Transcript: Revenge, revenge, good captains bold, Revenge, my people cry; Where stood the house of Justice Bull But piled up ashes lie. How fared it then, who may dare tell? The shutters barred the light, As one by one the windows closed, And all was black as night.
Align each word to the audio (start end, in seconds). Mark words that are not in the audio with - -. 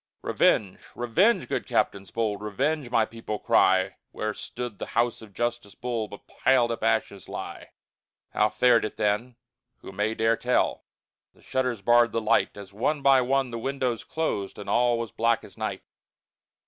Revenge, 0.23 0.79
revenge, 0.95 1.47
good 1.47 1.67
captains 1.67 2.09
bold, 2.09 2.41
Revenge, 2.41 2.89
my 2.89 3.05
people 3.05 3.37
cry; 3.37 3.97
Where 4.09 4.33
stood 4.33 4.79
the 4.79 4.87
house 4.97 5.21
of 5.21 5.31
Justice 5.31 5.75
Bull 5.75 6.07
But 6.07 6.25
piled 6.25 6.71
up 6.71 6.81
ashes 6.81 7.29
lie. 7.29 7.69
How 8.31 8.49
fared 8.49 8.83
it 8.83 8.97
then, 8.97 9.35
who 9.81 9.91
may 9.91 10.15
dare 10.15 10.37
tell? 10.37 10.85
The 11.35 11.43
shutters 11.43 11.83
barred 11.83 12.13
the 12.13 12.19
light, 12.19 12.57
As 12.57 12.73
one 12.73 13.03
by 13.03 13.21
one 13.21 13.51
the 13.51 13.59
windows 13.59 14.03
closed, 14.03 14.57
And 14.57 14.67
all 14.67 14.97
was 14.97 15.11
black 15.11 15.43
as 15.43 15.55
night. 15.55 15.83